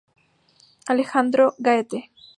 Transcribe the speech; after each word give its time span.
Alejandro 0.87 1.53
Gaete 1.61 2.09